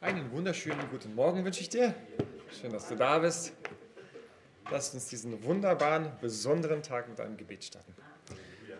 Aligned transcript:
Einen 0.00 0.30
wunderschönen 0.30 0.88
guten 0.92 1.16
Morgen 1.16 1.44
wünsche 1.44 1.60
ich 1.60 1.70
dir. 1.70 1.92
Schön, 2.60 2.70
dass 2.70 2.86
du 2.86 2.94
da 2.94 3.18
bist. 3.18 3.52
Lass 4.70 4.94
uns 4.94 5.08
diesen 5.08 5.42
wunderbaren, 5.42 6.12
besonderen 6.20 6.84
Tag 6.84 7.08
mit 7.08 7.18
einem 7.18 7.36
Gebet 7.36 7.64
starten. 7.64 7.92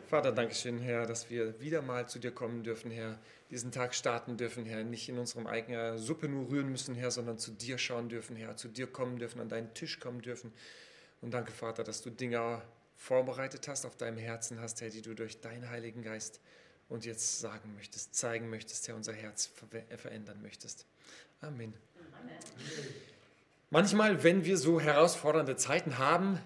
Vater, 0.07 0.31
danke 0.31 0.55
schön, 0.55 0.79
Herr, 0.79 1.07
dass 1.07 1.29
wir 1.29 1.61
wieder 1.61 1.83
mal 1.83 2.09
zu 2.09 2.21
dir 2.21 2.31
kommen 2.31 2.63
dürfen, 2.63 2.93
Herr, 2.93 3.19
diesen 3.51 3.73
Tag 3.73 3.97
starten 3.97 4.37
dürfen, 4.37 4.65
Herr, 4.65 4.85
nicht 4.85 5.09
in 5.09 5.19
unserem 5.19 5.49
eigenen 5.49 5.99
Suppe 5.99 6.29
nur 6.29 6.51
rühren 6.51 6.71
müssen, 6.71 6.95
Herr, 6.95 7.11
sondern 7.11 7.37
zu 7.37 7.51
dir 7.51 7.79
schauen 7.79 8.09
dürfen, 8.09 8.37
Herr, 8.37 8.57
zu 8.57 8.69
dir 8.69 8.87
kommen 8.87 9.19
dürfen, 9.19 9.41
an 9.41 9.49
deinen 9.49 9.75
Tisch 9.75 9.99
kommen 9.99 10.23
dürfen. 10.23 10.53
Und 11.21 11.35
danke, 11.35 11.51
Vater, 11.51 11.83
dass 11.83 12.01
du 12.01 12.11
Dinge 12.11 12.63
vorbereitet 12.95 13.67
hast, 13.67 13.87
auf 13.87 13.97
deinem 13.97 14.19
Herzen 14.19 14.61
hast, 14.61 14.81
Herr, 14.83 14.91
die 14.91 15.03
du 15.03 15.15
durch 15.15 15.41
deinen 15.41 15.69
Heiligen 15.69 16.03
Geist 16.03 16.41
und 16.89 17.05
jetzt 17.05 17.41
sagen 17.41 17.75
möchtest, 17.75 18.15
zeigen 18.15 18.49
möchtest, 18.51 18.89
Herr, 18.89 18.97
unser 18.97 19.13
Herz 19.13 19.51
verändern 19.97 20.41
möchtest. 20.43 20.87
Amen. 21.41 21.75
Manchmal, 23.71 24.25
wenn 24.25 24.45
wir 24.45 24.57
so 24.57 24.81
herausfordernde 24.81 25.57
Zeiten 25.57 25.99
haben, 25.99 26.41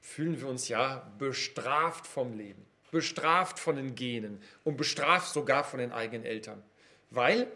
fühlen 0.00 0.40
wir 0.40 0.48
uns 0.48 0.68
ja 0.68 1.10
bestraft 1.18 2.06
vom 2.06 2.36
Leben, 2.36 2.64
bestraft 2.90 3.58
von 3.58 3.76
den 3.76 3.94
Genen 3.94 4.40
und 4.62 4.76
bestraft 4.76 5.32
sogar 5.32 5.64
von 5.64 5.78
den 5.78 5.92
eigenen 5.92 6.24
Eltern. 6.24 6.62
Weil 7.10 7.48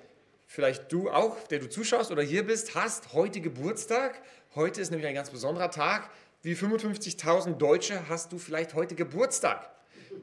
vielleicht 0.46 0.90
du 0.90 1.10
auch, 1.10 1.46
der 1.48 1.58
du 1.58 1.68
zuschaust 1.68 2.10
oder 2.10 2.22
hier 2.22 2.44
bist, 2.44 2.74
hast 2.74 3.12
heute 3.12 3.40
Geburtstag. 3.40 4.20
Heute 4.54 4.80
ist 4.80 4.90
nämlich 4.90 5.06
ein 5.06 5.14
ganz 5.14 5.30
besonderer 5.30 5.70
Tag. 5.70 6.10
Wie 6.42 6.54
55.000 6.54 7.56
Deutsche 7.58 8.08
hast 8.08 8.32
du 8.32 8.38
vielleicht 8.38 8.74
heute 8.74 8.94
Geburtstag. 8.94 9.70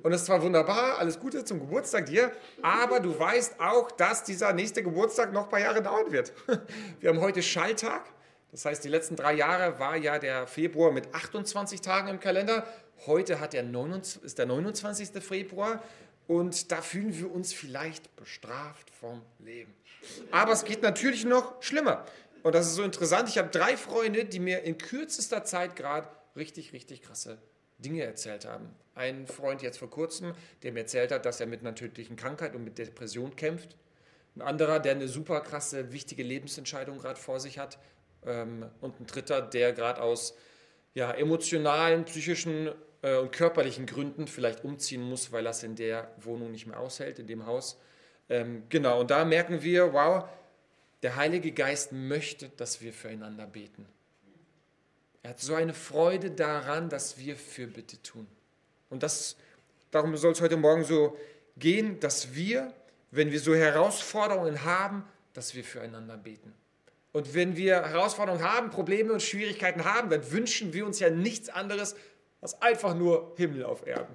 Und 0.03 0.11
das 0.11 0.21
ist 0.21 0.27
zwar 0.27 0.41
wunderbar, 0.41 0.97
alles 0.99 1.19
Gute 1.19 1.43
zum 1.43 1.59
Geburtstag 1.59 2.05
dir, 2.05 2.31
aber 2.61 2.99
du 2.99 3.17
weißt 3.17 3.59
auch, 3.59 3.91
dass 3.91 4.23
dieser 4.23 4.53
nächste 4.53 4.83
Geburtstag 4.83 5.33
noch 5.33 5.45
ein 5.45 5.49
paar 5.49 5.59
Jahre 5.59 5.81
dauern 5.81 6.11
wird. 6.11 6.33
Wir 6.99 7.09
haben 7.09 7.21
heute 7.21 7.41
Schalltag. 7.41 8.05
Das 8.51 8.65
heißt, 8.65 8.83
die 8.83 8.89
letzten 8.89 9.15
drei 9.15 9.33
Jahre 9.33 9.79
war 9.79 9.97
ja 9.97 10.19
der 10.19 10.47
Februar 10.47 10.91
mit 10.91 11.13
28 11.13 11.81
Tagen 11.81 12.07
im 12.07 12.19
Kalender. 12.19 12.65
Heute 13.05 13.39
hat 13.39 13.53
der 13.53 13.63
29, 13.63 14.23
ist 14.23 14.37
der 14.37 14.45
29. 14.45 15.09
Februar 15.21 15.83
und 16.27 16.71
da 16.71 16.81
fühlen 16.81 17.17
wir 17.17 17.31
uns 17.31 17.53
vielleicht 17.53 18.15
bestraft 18.15 18.89
vom 18.89 19.21
Leben. 19.39 19.73
Aber 20.31 20.53
es 20.53 20.63
geht 20.63 20.81
natürlich 20.81 21.25
noch 21.25 21.61
schlimmer. 21.61 22.05
Und 22.43 22.55
das 22.55 22.67
ist 22.67 22.75
so 22.75 22.83
interessant. 22.83 23.29
Ich 23.29 23.37
habe 23.37 23.49
drei 23.49 23.75
Freunde, 23.75 24.25
die 24.25 24.39
mir 24.39 24.63
in 24.63 24.77
kürzester 24.77 25.43
Zeit 25.43 25.75
gerade 25.75 26.07
richtig, 26.35 26.71
richtig 26.71 27.01
krasse 27.01 27.37
Dinge 27.79 28.03
erzählt 28.03 28.45
haben. 28.45 28.69
Ein 28.95 29.27
Freund 29.27 29.61
jetzt 29.61 29.77
vor 29.77 29.89
kurzem, 29.89 30.33
der 30.63 30.71
mir 30.71 30.81
erzählt 30.81 31.11
hat, 31.11 31.25
dass 31.25 31.39
er 31.39 31.47
mit 31.47 31.61
einer 31.61 31.75
tödlichen 31.75 32.15
Krankheit 32.15 32.55
und 32.55 32.63
mit 32.63 32.77
Depression 32.77 33.35
kämpft. 33.35 33.75
Ein 34.35 34.41
anderer, 34.41 34.79
der 34.79 34.93
eine 34.93 35.07
super 35.07 35.41
krasse, 35.41 35.91
wichtige 35.91 36.23
Lebensentscheidung 36.23 36.97
gerade 36.99 37.19
vor 37.19 37.39
sich 37.39 37.59
hat. 37.59 37.77
Ähm, 38.25 38.65
und 38.81 38.99
ein 38.99 39.05
dritter, 39.05 39.41
der 39.41 39.73
gerade 39.73 40.01
aus 40.01 40.35
ja, 40.93 41.11
emotionalen, 41.11 42.05
psychischen 42.05 42.71
äh, 43.01 43.17
und 43.17 43.31
körperlichen 43.31 43.85
Gründen 43.85 44.27
vielleicht 44.27 44.63
umziehen 44.63 45.01
muss, 45.01 45.31
weil 45.31 45.45
es 45.45 45.63
in 45.63 45.75
der 45.75 46.11
Wohnung 46.17 46.51
nicht 46.51 46.65
mehr 46.65 46.79
aushält, 46.79 47.19
in 47.19 47.27
dem 47.27 47.45
Haus. 47.45 47.79
Ähm, 48.29 48.63
genau, 48.69 48.99
und 48.99 49.11
da 49.11 49.23
merken 49.23 49.61
wir, 49.61 49.93
wow, 49.93 50.25
der 51.03 51.15
Heilige 51.15 51.51
Geist 51.51 51.91
möchte, 51.91 52.49
dass 52.49 52.81
wir 52.81 52.93
füreinander 52.93 53.45
beten. 53.45 53.85
Er 55.23 55.31
hat 55.31 55.39
so 55.39 55.55
eine 55.55 55.73
Freude 55.73 56.31
daran, 56.31 56.89
dass 56.89 57.17
wir 57.17 57.35
Fürbitte 57.35 58.01
tun. 58.01 58.27
Und 58.89 59.03
das, 59.03 59.35
darum 59.91 60.15
soll 60.15 60.31
es 60.31 60.41
heute 60.41 60.57
Morgen 60.57 60.83
so 60.83 61.17
gehen, 61.57 61.99
dass 61.99 62.33
wir, 62.33 62.73
wenn 63.11 63.31
wir 63.31 63.39
so 63.39 63.55
Herausforderungen 63.55 64.63
haben, 64.63 65.03
dass 65.33 65.53
wir 65.55 65.63
füreinander 65.63 66.17
beten. 66.17 66.53
Und 67.11 67.33
wenn 67.33 67.55
wir 67.55 67.83
Herausforderungen 67.83 68.43
haben, 68.43 68.69
Probleme 68.69 69.13
und 69.13 69.21
Schwierigkeiten 69.21 69.85
haben, 69.85 70.09
dann 70.09 70.31
wünschen 70.31 70.73
wir 70.73 70.85
uns 70.85 70.99
ja 70.99 71.09
nichts 71.09 71.49
anderes 71.49 71.95
als 72.41 72.61
einfach 72.61 72.93
nur 72.95 73.33
Himmel 73.37 73.63
auf 73.63 73.85
Erden. 73.87 74.13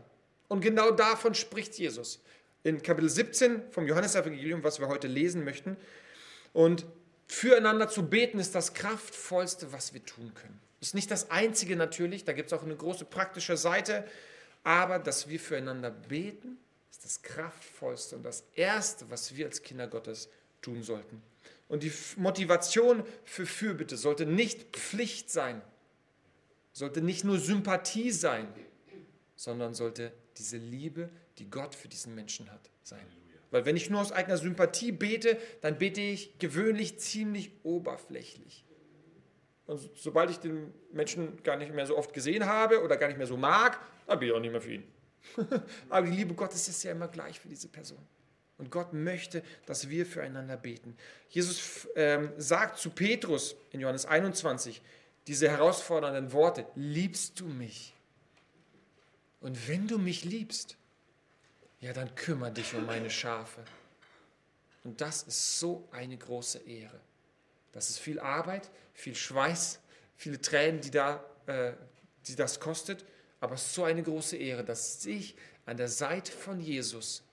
Und 0.48 0.60
genau 0.60 0.90
davon 0.90 1.34
spricht 1.34 1.78
Jesus 1.78 2.20
in 2.62 2.82
Kapitel 2.82 3.08
17 3.08 3.70
vom 3.70 3.86
Johannesevangelium, 3.86 4.62
was 4.62 4.78
wir 4.78 4.88
heute 4.88 5.08
lesen 5.08 5.44
möchten. 5.44 5.76
Und 6.52 6.86
füreinander 7.26 7.88
zu 7.88 8.08
beten 8.08 8.38
ist 8.38 8.54
das 8.54 8.74
kraftvollste, 8.74 9.72
was 9.72 9.94
wir 9.94 10.04
tun 10.04 10.32
können. 10.34 10.60
Ist 10.82 10.96
nicht 10.96 11.12
das 11.12 11.30
Einzige 11.30 11.76
natürlich, 11.76 12.24
da 12.24 12.32
gibt 12.32 12.48
es 12.48 12.58
auch 12.58 12.64
eine 12.64 12.74
große 12.74 13.04
praktische 13.04 13.56
Seite, 13.56 14.04
aber 14.64 14.98
dass 14.98 15.28
wir 15.28 15.38
füreinander 15.38 15.92
beten, 15.92 16.58
ist 16.90 17.04
das 17.04 17.22
Kraftvollste 17.22 18.16
und 18.16 18.24
das 18.24 18.42
Erste, 18.56 19.08
was 19.08 19.36
wir 19.36 19.46
als 19.46 19.62
Kinder 19.62 19.86
Gottes 19.86 20.28
tun 20.60 20.82
sollten. 20.82 21.22
Und 21.68 21.84
die 21.84 21.92
Motivation 22.16 23.04
für 23.24 23.46
Fürbitte 23.46 23.96
sollte 23.96 24.26
nicht 24.26 24.76
Pflicht 24.76 25.30
sein, 25.30 25.62
sollte 26.72 27.00
nicht 27.00 27.22
nur 27.22 27.38
Sympathie 27.38 28.10
sein, 28.10 28.52
sondern 29.36 29.74
sollte 29.74 30.12
diese 30.36 30.56
Liebe, 30.56 31.10
die 31.38 31.48
Gott 31.48 31.76
für 31.76 31.86
diesen 31.86 32.16
Menschen 32.16 32.50
hat, 32.50 32.70
sein. 32.82 33.06
Weil 33.52 33.66
wenn 33.66 33.76
ich 33.76 33.88
nur 33.88 34.00
aus 34.00 34.10
eigener 34.10 34.36
Sympathie 34.36 34.90
bete, 34.90 35.38
dann 35.60 35.78
bete 35.78 36.00
ich 36.00 36.40
gewöhnlich 36.40 36.98
ziemlich 36.98 37.52
oberflächlich. 37.62 38.64
Und 39.66 39.80
sobald 39.94 40.30
ich 40.30 40.38
den 40.38 40.72
Menschen 40.92 41.42
gar 41.42 41.56
nicht 41.56 41.72
mehr 41.72 41.86
so 41.86 41.96
oft 41.96 42.12
gesehen 42.12 42.46
habe 42.46 42.82
oder 42.82 42.96
gar 42.96 43.08
nicht 43.08 43.18
mehr 43.18 43.26
so 43.26 43.36
mag, 43.36 43.78
dann 44.06 44.18
bin 44.18 44.28
ich 44.28 44.34
auch 44.34 44.40
nicht 44.40 44.52
mehr 44.52 44.60
für 44.60 44.74
ihn. 44.74 44.84
Aber 45.88 46.06
die 46.06 46.12
Liebe 46.12 46.34
Gottes 46.34 46.68
ist 46.68 46.82
ja 46.82 46.92
immer 46.92 47.08
gleich 47.08 47.38
für 47.38 47.48
diese 47.48 47.68
Person. 47.68 47.98
Und 48.58 48.70
Gott 48.70 48.92
möchte, 48.92 49.42
dass 49.66 49.88
wir 49.88 50.06
füreinander 50.06 50.56
beten. 50.56 50.96
Jesus 51.28 51.88
ähm, 51.96 52.32
sagt 52.36 52.78
zu 52.78 52.90
Petrus 52.90 53.56
in 53.70 53.80
Johannes 53.80 54.06
21 54.06 54.82
diese 55.26 55.48
herausfordernden 55.48 56.32
Worte, 56.32 56.66
liebst 56.74 57.40
du 57.40 57.46
mich? 57.46 57.94
Und 59.40 59.68
wenn 59.68 59.88
du 59.88 59.98
mich 59.98 60.24
liebst, 60.24 60.76
ja, 61.80 61.92
dann 61.92 62.14
kümmere 62.14 62.52
dich 62.52 62.74
um 62.74 62.86
meine 62.86 63.10
Schafe. 63.10 63.64
Und 64.84 65.00
das 65.00 65.22
ist 65.24 65.58
so 65.58 65.88
eine 65.90 66.16
große 66.16 66.58
Ehre. 66.58 67.00
Das 67.72 67.90
ist 67.90 67.98
viel 67.98 68.20
Arbeit, 68.20 68.70
viel 68.94 69.14
Schweiß, 69.14 69.80
viele 70.16 70.40
Tränen, 70.40 70.80
die, 70.80 70.90
da, 70.90 71.24
äh, 71.46 71.72
die 72.26 72.36
das 72.36 72.60
kostet. 72.60 73.04
Aber 73.40 73.54
es 73.54 73.66
ist 73.66 73.74
so 73.74 73.84
eine 73.84 74.02
große 74.02 74.36
Ehre, 74.36 74.62
dass 74.62 75.04
ich 75.04 75.34
an 75.66 75.76
der 75.76 75.88
Seite 75.88 76.30
von 76.30 76.60
Jesus 76.60 77.24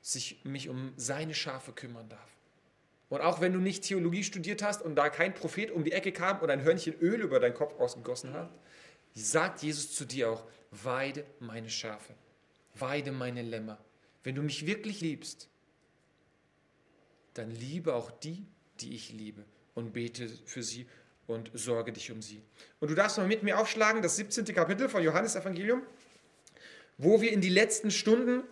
sich 0.00 0.44
mich 0.44 0.68
um 0.68 0.92
seine 0.96 1.34
Schafe 1.34 1.72
kümmern 1.72 2.08
darf. 2.08 2.30
Und 3.10 3.20
auch 3.20 3.40
wenn 3.40 3.52
du 3.52 3.58
nicht 3.58 3.84
Theologie 3.84 4.22
studiert 4.22 4.62
hast 4.62 4.82
und 4.82 4.94
da 4.94 5.10
kein 5.10 5.34
Prophet 5.34 5.72
um 5.72 5.84
die 5.84 5.92
Ecke 5.92 6.12
kam 6.12 6.38
und 6.40 6.48
ein 6.48 6.62
Hörnchen 6.62 6.94
Öl 7.00 7.20
über 7.20 7.40
deinen 7.40 7.54
Kopf 7.54 7.78
ausgegossen 7.78 8.32
hat, 8.32 8.50
sagt 9.14 9.62
Jesus 9.62 9.94
zu 9.94 10.04
dir 10.04 10.30
auch, 10.30 10.44
weide 10.70 11.26
meine 11.40 11.68
Schafe, 11.68 12.14
weide 12.76 13.10
meine 13.10 13.42
Lämmer. 13.42 13.78
Wenn 14.22 14.36
du 14.36 14.42
mich 14.42 14.66
wirklich 14.66 15.00
liebst, 15.00 15.48
dann 17.34 17.50
liebe 17.50 17.94
auch 17.94 18.10
die, 18.10 18.46
die 18.82 18.94
ich 18.94 19.12
liebe 19.12 19.44
und 19.74 19.92
bete 19.92 20.28
für 20.44 20.62
sie 20.62 20.86
und 21.26 21.50
sorge 21.54 21.92
dich 21.92 22.10
um 22.10 22.22
sie. 22.22 22.42
Und 22.80 22.90
du 22.90 22.94
darfst 22.94 23.18
mal 23.18 23.26
mit 23.26 23.42
mir 23.42 23.58
aufschlagen, 23.58 24.02
das 24.02 24.16
17. 24.16 24.44
Kapitel 24.46 24.88
von 24.88 25.02
Johannes 25.02 25.36
Evangelium, 25.36 25.82
wo 26.98 27.20
wir 27.20 27.32
in 27.32 27.40
die 27.40 27.48
letzten 27.48 27.90
Stunden 27.90 28.42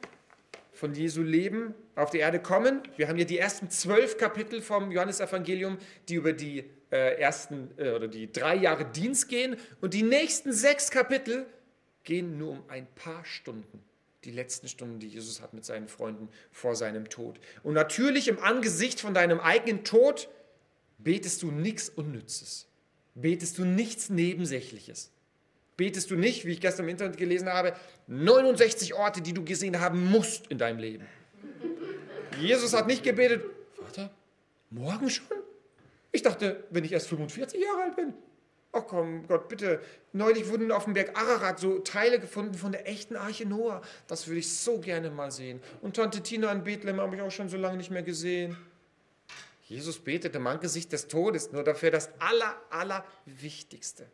von 0.79 0.95
Jesu 0.95 1.23
Leben 1.23 1.75
auf 1.97 2.11
die 2.11 2.19
Erde 2.19 2.41
kommen. 2.41 2.83
Wir 2.97 3.09
haben 3.09 3.17
hier 3.17 3.27
die 3.27 3.39
ersten 3.39 3.69
zwölf 3.69 4.17
Kapitel 4.17 4.63
vom 4.63 4.93
Johannesevangelium, 4.93 5.77
die 6.09 6.15
über 6.15 6.33
die 6.33 6.65
äh, 6.91 7.21
ersten 7.21 7.71
äh, 7.77 7.91
oder 7.91 8.07
die 8.07 8.31
drei 8.31 8.55
Jahre 8.55 8.85
Dienst 8.85 9.29
gehen. 9.29 9.57
Und 9.81 9.93
die 9.93 10.05
nächsten 10.05 10.53
sechs 10.53 10.91
Kapitel 10.91 11.47
gehen 12.05 12.39
nur 12.39 12.53
um 12.53 12.63
ein 12.69 12.87
paar 12.95 13.25
Stunden. 13.25 13.83
Die 14.25 14.31
letzten 14.33 14.69
Stunden, 14.69 14.99
die 14.99 15.09
Jesus 15.09 15.41
hat 15.41 15.55
mit 15.55 15.65
seinen 15.65 15.89
Freunden 15.89 16.29
vor 16.51 16.75
seinem 16.75 17.09
Tod. 17.09 17.39
Und 17.63 17.75
natürlich 17.75 18.29
im 18.29 18.39
Angesicht 18.41 19.01
von 19.01 19.15
deinem 19.15 19.39
eigenen 19.39 19.85
Tod 19.85 20.29
betest 20.99 21.43
du 21.43 21.51
nichts 21.51 21.89
Unnützes. 21.89 22.67
Betest 23.15 23.59
du 23.59 23.65
nichts 23.65 24.11
Nebensächliches. 24.11 25.11
Betest 25.77 26.11
du 26.11 26.17
nicht, 26.17 26.45
wie 26.45 26.53
ich 26.53 26.61
gestern 26.61 26.87
im 26.87 26.91
Internet 26.91 27.17
gelesen 27.17 27.49
habe, 27.49 27.75
69 28.09 28.95
Orte, 28.95 29.21
die 29.21 29.33
du 29.33 29.45
gesehen 29.45 29.81
haben 29.81 30.11
musst 30.11 30.49
in 30.49 30.59
deinem 30.59 30.79
Leben. 30.79 31.07
Jesus 32.41 32.73
hat 32.75 32.89
nicht 32.89 33.05
gebetet, 33.05 33.45
Vater, 33.75 34.11
morgen 34.71 35.09
schon? 35.09 35.27
Ich 36.11 36.23
dachte, 36.23 36.65
wenn 36.71 36.85
ich 36.85 36.93
erst 36.93 37.09
45 37.09 37.61
Jahre 37.61 37.83
alt 37.83 37.97
bin. 37.97 38.15
Ach 38.73 38.85
komm, 38.87 39.27
Gott, 39.27 39.49
bitte. 39.49 39.81
Neulich 40.13 40.49
wurden 40.49 40.71
auf 40.73 40.85
dem 40.85 40.93
Berg 40.93 41.19
Ararat 41.19 41.59
so 41.59 41.79
Teile 41.79 42.21
gefunden 42.21 42.55
von 42.55 42.73
der 42.73 42.87
echten 42.87 43.17
Arche 43.17 43.47
Noah. 43.47 43.81
Das 44.07 44.27
würde 44.27 44.41
ich 44.41 44.55
so 44.55 44.79
gerne 44.79 45.11
mal 45.11 45.31
sehen. 45.31 45.61
Und 45.81 45.97
Tante 45.97 46.23
Tina 46.23 46.53
in 46.53 46.65
Bethlehem 46.65 47.01
habe 47.01 47.17
ich 47.17 47.23
auch 47.23 47.31
schon 47.31 47.49
so 47.49 47.57
lange 47.57 47.79
nicht 47.79 47.91
mehr 47.91 48.03
gesehen. 48.03 48.57
Jesus 49.65 49.99
betete 49.99 50.39
im 50.39 50.47
Angesicht 50.47 50.93
des 50.93 51.09
Todes 51.09 51.53
nur 51.53 51.63
dafür 51.63 51.91
das 51.91 52.11
Aller, 52.19 52.57
Allerwichtigste. 52.71 54.07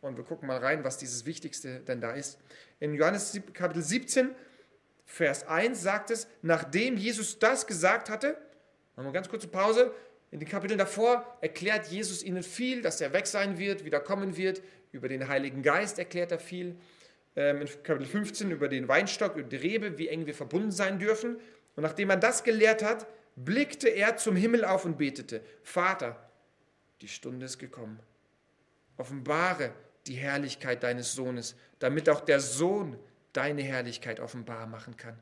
Und 0.00 0.16
wir 0.16 0.24
gucken 0.24 0.48
mal 0.48 0.58
rein, 0.58 0.82
was 0.84 0.98
dieses 0.98 1.26
Wichtigste 1.26 1.80
denn 1.80 2.00
da 2.00 2.12
ist. 2.12 2.38
In 2.78 2.94
Johannes 2.94 3.38
Kapitel 3.52 3.82
17, 3.82 4.30
Vers 5.04 5.46
1 5.46 5.82
sagt 5.82 6.10
es, 6.10 6.28
nachdem 6.42 6.96
Jesus 6.96 7.38
das 7.38 7.66
gesagt 7.66 8.08
hatte, 8.08 8.36
machen 8.94 9.06
wir 9.06 9.12
ganz 9.12 9.28
kurze 9.28 9.48
Pause, 9.48 9.92
In 10.30 10.38
den 10.38 10.48
Kapiteln 10.48 10.78
davor 10.78 11.38
erklärt 11.40 11.88
Jesus 11.88 12.22
ihnen 12.22 12.42
viel, 12.42 12.82
dass 12.82 13.00
er 13.00 13.12
weg 13.12 13.26
sein 13.26 13.58
wird, 13.58 13.84
wieder 13.84 14.00
kommen 14.00 14.36
wird. 14.36 14.62
Über 14.92 15.08
den 15.08 15.28
Heiligen 15.28 15.62
Geist 15.62 15.98
erklärt 15.98 16.30
er 16.32 16.38
viel. 16.38 16.76
Ähm, 17.36 17.62
in 17.62 17.68
Kapitel 17.82 18.06
15 18.06 18.50
über 18.50 18.68
den 18.68 18.88
Weinstock, 18.88 19.36
über 19.36 19.48
die 19.48 19.56
Rebe, 19.56 19.98
wie 19.98 20.08
eng 20.08 20.26
wir 20.26 20.34
verbunden 20.34 20.70
sein 20.70 20.98
dürfen. 20.98 21.36
Und 21.76 21.82
nachdem 21.82 22.10
er 22.10 22.16
das 22.16 22.44
gelehrt 22.44 22.82
hat, 22.82 23.06
blickte 23.36 23.88
er 23.88 24.16
zum 24.16 24.36
Himmel 24.36 24.64
auf 24.64 24.84
und 24.84 24.98
betete, 24.98 25.42
Vater, 25.62 26.30
die 27.00 27.08
Stunde 27.08 27.46
ist 27.46 27.58
gekommen. 27.58 28.00
Offenbare 28.96 29.72
die 30.06 30.14
Herrlichkeit 30.14 30.82
deines 30.82 31.14
Sohnes, 31.14 31.56
damit 31.78 32.08
auch 32.08 32.20
der 32.20 32.40
Sohn 32.40 32.96
deine 33.32 33.62
Herrlichkeit 33.62 34.20
offenbar 34.20 34.66
machen 34.66 34.96
kann. 34.96 35.18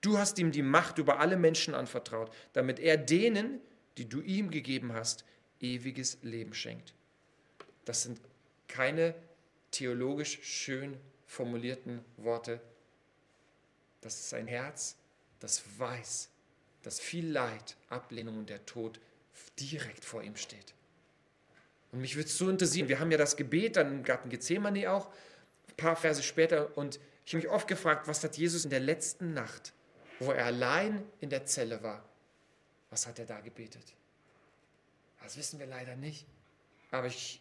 Du 0.00 0.18
hast 0.18 0.38
ihm 0.38 0.52
die 0.52 0.62
Macht 0.62 0.98
über 0.98 1.20
alle 1.20 1.36
Menschen 1.36 1.74
anvertraut, 1.74 2.30
damit 2.52 2.78
er 2.78 2.96
denen, 2.96 3.60
die 3.98 4.08
du 4.08 4.20
ihm 4.20 4.50
gegeben 4.50 4.92
hast, 4.92 5.24
ewiges 5.60 6.18
Leben 6.22 6.54
schenkt. 6.54 6.94
Das 7.84 8.02
sind 8.02 8.20
keine 8.68 9.14
theologisch 9.70 10.38
schön 10.42 10.96
formulierten 11.26 12.00
Worte. 12.16 12.60
Das 14.00 14.20
ist 14.20 14.34
ein 14.34 14.46
Herz, 14.46 14.96
das 15.40 15.62
weiß, 15.78 16.28
dass 16.82 17.00
viel 17.00 17.30
Leid, 17.30 17.76
Ablehnung 17.88 18.38
und 18.38 18.48
der 18.48 18.64
Tod 18.66 19.00
direkt 19.58 20.04
vor 20.04 20.22
ihm 20.22 20.36
steht. 20.36 20.74
Und 21.92 22.00
mich 22.00 22.16
würde 22.16 22.28
es 22.28 22.38
so 22.38 22.48
interessieren, 22.48 22.88
wir 22.88 23.00
haben 23.00 23.10
ja 23.10 23.18
das 23.18 23.36
Gebet 23.36 23.76
dann 23.76 23.98
im 23.98 24.02
Garten 24.02 24.28
Gethsemane 24.28 24.90
auch, 24.90 25.08
ein 25.68 25.76
paar 25.76 25.96
Verse 25.96 26.22
später, 26.22 26.76
und 26.76 27.00
ich 27.24 27.34
habe 27.34 27.42
mich 27.42 27.52
oft 27.52 27.68
gefragt, 27.68 28.06
was 28.06 28.22
hat 28.22 28.36
Jesus 28.36 28.64
in 28.64 28.70
der 28.70 28.80
letzten 28.80 29.34
Nacht, 29.34 29.72
wo 30.20 30.30
er 30.32 30.46
allein 30.46 31.02
in 31.20 31.30
der 31.30 31.44
Zelle 31.44 31.82
war, 31.82 32.08
was 32.90 33.06
hat 33.06 33.18
er 33.18 33.26
da 33.26 33.40
gebetet? 33.40 33.94
Das 35.22 35.36
wissen 35.36 35.58
wir 35.58 35.66
leider 35.66 35.96
nicht. 35.96 36.26
Aber 36.90 37.08
ich 37.08 37.40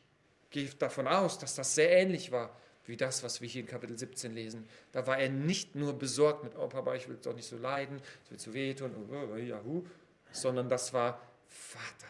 gehe 0.49 0.67
davon 0.79 1.07
aus, 1.07 1.37
dass 1.37 1.55
das 1.55 1.75
sehr 1.75 1.91
ähnlich 1.91 2.31
war 2.31 2.55
wie 2.87 2.97
das, 2.97 3.23
was 3.23 3.41
wir 3.41 3.47
hier 3.47 3.61
in 3.61 3.67
Kapitel 3.67 3.97
17 3.97 4.33
lesen. 4.33 4.67
Da 4.91 5.07
war 5.07 5.17
er 5.17 5.29
nicht 5.29 5.75
nur 5.75 5.97
besorgt 5.97 6.43
mit, 6.43 6.55
oh 6.55 6.67
Papa, 6.67 6.95
ich 6.95 7.07
will 7.07 7.17
doch 7.21 7.35
nicht 7.35 7.47
so 7.47 7.57
leiden, 7.57 8.01
es 8.23 8.31
wird 8.31 8.41
zu 8.41 8.53
wehtun, 8.53 8.91
oh, 9.11 9.83
sondern 10.31 10.69
das 10.69 10.93
war, 10.93 11.19
Vater, 11.47 12.07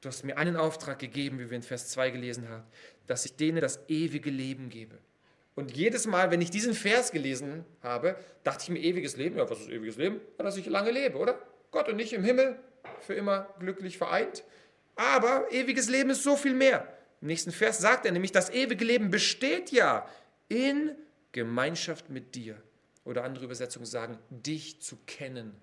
du 0.00 0.08
hast 0.08 0.24
mir 0.24 0.36
einen 0.36 0.56
Auftrag 0.56 0.98
gegeben, 0.98 1.38
wie 1.38 1.48
wir 1.48 1.56
in 1.56 1.62
Vers 1.62 1.88
2 1.88 2.10
gelesen 2.10 2.48
haben, 2.48 2.64
dass 3.06 3.24
ich 3.24 3.36
denen 3.36 3.60
das 3.60 3.80
ewige 3.88 4.30
Leben 4.30 4.68
gebe. 4.68 4.98
Und 5.54 5.76
jedes 5.76 6.06
Mal, 6.06 6.30
wenn 6.30 6.40
ich 6.40 6.50
diesen 6.50 6.74
Vers 6.74 7.12
gelesen 7.12 7.64
habe, 7.82 8.16
dachte 8.42 8.64
ich 8.64 8.68
mir, 8.70 8.80
ewiges 8.80 9.16
Leben, 9.16 9.36
ja, 9.36 9.48
was 9.48 9.60
ist 9.60 9.68
ewiges 9.68 9.96
Leben? 9.96 10.20
Ja, 10.38 10.44
dass 10.44 10.56
ich 10.56 10.66
lange 10.66 10.90
lebe, 10.90 11.18
oder? 11.18 11.38
Gott 11.72 11.88
und 11.88 11.98
ich 11.98 12.12
im 12.12 12.22
Himmel, 12.22 12.58
für 13.00 13.14
immer 13.14 13.52
glücklich 13.58 13.98
vereint. 13.98 14.44
Aber 14.94 15.50
ewiges 15.50 15.88
Leben 15.88 16.10
ist 16.10 16.22
so 16.22 16.36
viel 16.36 16.54
mehr. 16.54 16.86
Im 17.20 17.28
nächsten 17.28 17.50
Vers 17.50 17.78
sagt 17.78 18.06
er 18.06 18.12
nämlich, 18.12 18.32
das 18.32 18.50
ewige 18.50 18.84
Leben 18.84 19.10
besteht 19.10 19.72
ja 19.72 20.08
in 20.48 20.94
Gemeinschaft 21.32 22.10
mit 22.10 22.34
dir. 22.34 22.62
Oder 23.04 23.24
andere 23.24 23.44
Übersetzungen 23.44 23.86
sagen, 23.86 24.18
dich 24.30 24.80
zu 24.80 24.96
kennen. 25.06 25.54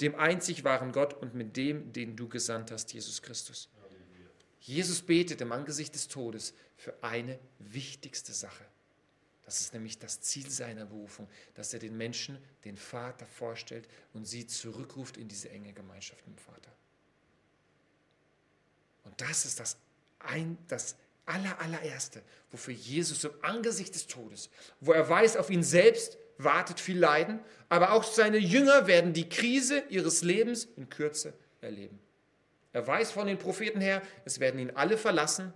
Dem 0.00 0.16
einzig 0.16 0.64
wahren 0.64 0.90
Gott 0.90 1.14
und 1.14 1.34
mit 1.34 1.56
dem, 1.56 1.92
den 1.92 2.16
du 2.16 2.28
gesandt 2.28 2.72
hast, 2.72 2.92
Jesus 2.92 3.22
Christus. 3.22 3.68
Jesus 4.58 5.02
betet 5.02 5.40
im 5.40 5.52
Angesicht 5.52 5.94
des 5.94 6.08
Todes 6.08 6.54
für 6.76 6.94
eine 7.02 7.38
wichtigste 7.58 8.32
Sache. 8.32 8.64
Das 9.44 9.60
ist 9.60 9.74
nämlich 9.74 9.98
das 9.98 10.20
Ziel 10.20 10.48
seiner 10.50 10.86
Berufung, 10.86 11.28
dass 11.54 11.72
er 11.74 11.78
den 11.78 11.96
Menschen 11.96 12.38
den 12.64 12.76
Vater 12.76 13.26
vorstellt 13.26 13.86
und 14.14 14.26
sie 14.26 14.46
zurückruft 14.46 15.16
in 15.16 15.28
diese 15.28 15.50
enge 15.50 15.72
Gemeinschaft 15.72 16.26
mit 16.26 16.38
dem 16.38 16.42
Vater. 16.42 16.72
Und 19.04 19.20
das 19.20 19.44
ist 19.44 19.60
das 19.60 19.76
ein, 20.18 20.56
das 20.68 20.96
aller, 21.26 21.60
allererste, 21.60 22.22
wofür 22.50 22.74
Jesus 22.74 23.24
im 23.24 23.32
Angesicht 23.42 23.94
des 23.94 24.06
Todes, 24.06 24.50
wo 24.80 24.92
er 24.92 25.08
weiß, 25.08 25.36
auf 25.36 25.50
ihn 25.50 25.62
selbst 25.62 26.16
wartet 26.38 26.80
viel 26.80 26.98
Leiden, 26.98 27.40
aber 27.68 27.92
auch 27.92 28.04
seine 28.04 28.38
Jünger 28.38 28.86
werden 28.86 29.12
die 29.12 29.28
Krise 29.28 29.84
ihres 29.88 30.22
Lebens 30.22 30.66
in 30.76 30.88
Kürze 30.88 31.34
erleben. 31.60 31.98
Er 32.72 32.86
weiß 32.86 33.12
von 33.12 33.26
den 33.26 33.38
Propheten 33.38 33.80
her, 33.80 34.02
es 34.24 34.40
werden 34.40 34.58
ihn 34.58 34.72
alle 34.72 34.98
verlassen. 34.98 35.52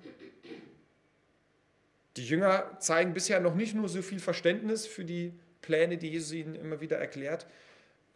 Die 2.19 2.27
Jünger 2.27 2.77
zeigen 2.81 3.15
bisher 3.15 3.39
noch 3.39 3.55
nicht 3.55 3.77
nur 3.77 3.89
so 3.89 4.03
viel 4.03 4.19
Verständnis 4.19 4.89
für 4.89 5.05
die 5.05 5.33
Pläne, 5.63 5.99
die 5.99 6.09
Jesus 6.09 6.33
ihnen 6.33 6.57
immer 6.57 6.81
wieder 6.81 6.99
erklärt. 6.99 7.47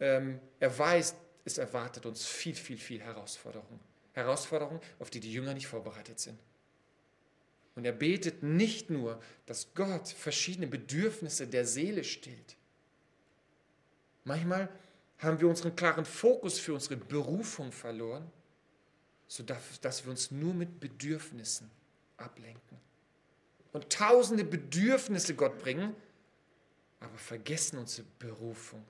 Ähm, 0.01 0.41
er 0.59 0.77
weiß, 0.77 1.15
es 1.45 1.57
erwartet 1.57 2.05
uns 2.05 2.25
viel, 2.25 2.53
viel, 2.53 2.77
viel 2.77 2.99
Herausforderung. 2.99 3.79
Herausforderungen, 4.11 4.81
auf 4.99 5.09
die 5.09 5.21
die 5.21 5.31
Jünger 5.31 5.53
nicht 5.53 5.67
vorbereitet 5.67 6.19
sind. 6.19 6.37
Und 7.75 7.85
er 7.85 7.93
betet 7.93 8.43
nicht 8.43 8.89
nur, 8.89 9.21
dass 9.45 9.73
Gott 9.73 10.09
verschiedene 10.09 10.67
Bedürfnisse 10.67 11.47
der 11.47 11.65
Seele 11.65 12.03
stillt. 12.03 12.57
Manchmal 14.25 14.67
haben 15.19 15.39
wir 15.39 15.47
unseren 15.47 15.77
klaren 15.77 16.03
Fokus 16.03 16.59
für 16.59 16.73
unsere 16.73 16.97
Berufung 16.97 17.71
verloren, 17.71 18.29
sodass 19.27 20.03
wir 20.03 20.11
uns 20.11 20.29
nur 20.29 20.53
mit 20.53 20.81
Bedürfnissen 20.81 21.71
ablenken. 22.17 22.83
Und 23.73 23.89
tausende 23.89 24.43
Bedürfnisse 24.43 25.35
Gott 25.35 25.57
bringen, 25.59 25.95
aber 26.99 27.17
vergessen 27.17 27.77
unsere 27.77 28.07
Berufung 28.19 28.83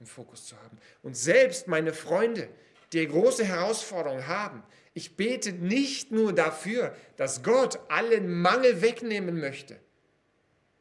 im 0.00 0.06
Fokus 0.06 0.46
zu 0.46 0.56
haben. 0.56 0.76
Und 1.02 1.16
selbst 1.16 1.68
meine 1.68 1.94
Freunde, 1.94 2.48
die 2.92 3.06
große 3.06 3.44
Herausforderungen 3.44 4.26
haben. 4.26 4.62
Ich 4.94 5.16
bete 5.16 5.52
nicht 5.52 6.10
nur 6.10 6.34
dafür, 6.34 6.94
dass 7.16 7.42
Gott 7.42 7.78
allen 7.88 8.40
Mangel 8.42 8.82
wegnehmen 8.82 9.40
möchte. 9.40 9.78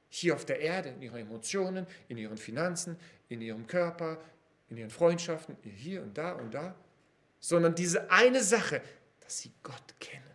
Hier 0.10 0.36
auf 0.36 0.44
der 0.44 0.60
Erde, 0.60 0.90
in 0.90 1.02
ihren 1.02 1.22
Emotionen, 1.22 1.88
in 2.10 2.18
ihren 2.18 2.38
Finanzen, 2.38 2.98
in 3.30 3.42
ihrem 3.42 3.66
Körper, 3.66 4.20
in 4.70 4.76
ihren 4.78 4.90
Freundschaften, 4.90 5.56
hier 5.64 6.02
und 6.02 6.18
da 6.18 6.34
und 6.34 6.54
da. 6.54 6.76
Sondern 7.40 7.76
diese 7.76 8.12
eine 8.12 8.44
Sache, 8.44 8.82
dass 9.22 9.40
sie 9.40 9.52
Gott 9.64 9.96
kennen. 10.00 10.31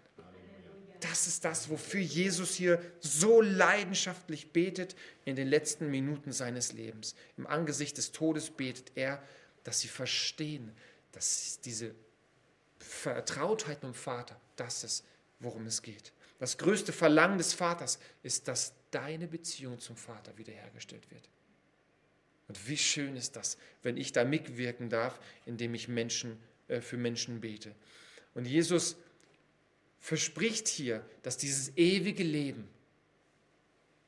Das 1.10 1.26
ist 1.26 1.44
das, 1.44 1.68
wofür 1.68 2.00
Jesus 2.00 2.54
hier 2.54 2.80
so 3.00 3.40
leidenschaftlich 3.40 4.52
betet 4.52 4.96
in 5.24 5.36
den 5.36 5.48
letzten 5.48 5.90
Minuten 5.90 6.32
seines 6.32 6.72
Lebens. 6.72 7.14
Im 7.36 7.46
Angesicht 7.46 7.98
des 7.98 8.12
Todes 8.12 8.50
betet 8.50 8.92
er, 8.94 9.22
dass 9.64 9.80
sie 9.80 9.88
verstehen, 9.88 10.72
dass 11.12 11.60
diese 11.60 11.94
Vertrautheit 12.78 13.82
mit 13.82 13.92
dem 13.92 13.94
Vater, 13.94 14.40
das 14.56 14.84
ist, 14.84 15.04
worum 15.40 15.66
es 15.66 15.82
geht. 15.82 16.12
Das 16.38 16.58
größte 16.58 16.92
Verlangen 16.92 17.38
des 17.38 17.54
Vaters 17.54 17.98
ist, 18.22 18.48
dass 18.48 18.72
deine 18.90 19.26
Beziehung 19.26 19.78
zum 19.78 19.96
Vater 19.96 20.36
wiederhergestellt 20.36 21.10
wird. 21.10 21.28
Und 22.48 22.68
wie 22.68 22.76
schön 22.76 23.16
ist 23.16 23.36
das, 23.36 23.58
wenn 23.82 23.96
ich 23.96 24.12
da 24.12 24.24
mitwirken 24.24 24.88
darf, 24.88 25.18
indem 25.46 25.74
ich 25.74 25.88
Menschen, 25.88 26.38
äh, 26.68 26.80
für 26.80 26.96
Menschen 26.96 27.40
bete. 27.40 27.74
Und 28.34 28.44
Jesus 28.44 28.96
verspricht 30.06 30.68
hier, 30.68 31.04
dass 31.24 31.36
dieses 31.36 31.76
ewige 31.76 32.22
Leben, 32.22 32.68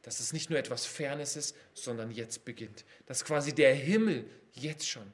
dass 0.03 0.21
es 0.21 0.33
nicht 0.33 0.49
nur 0.49 0.57
etwas 0.57 0.87
Fernes 0.87 1.35
ist, 1.35 1.57
sondern 1.75 2.13
jetzt 2.13 2.45
beginnt. 2.45 2.85
Dass 3.07 3.25
quasi 3.25 3.53
der 3.53 3.75
Himmel 3.75 4.25
jetzt 4.53 4.89
schon 4.89 5.13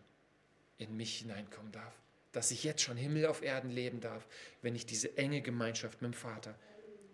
in 0.76 0.94
mich 0.94 1.20
hineinkommen 1.20 1.72
darf. 1.72 1.94
Dass 2.32 2.50
ich 2.50 2.64
jetzt 2.64 2.82
schon 2.82 2.98
Himmel 2.98 3.24
auf 3.24 3.42
Erden 3.42 3.70
leben 3.70 4.02
darf, 4.02 4.26
wenn 4.60 4.74
ich 4.74 4.84
diese 4.84 5.16
enge 5.16 5.40
Gemeinschaft 5.40 6.02
mit 6.02 6.12
dem 6.12 6.14
Vater 6.18 6.54